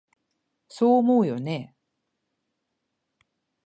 [0.67, 1.75] そう思うよね？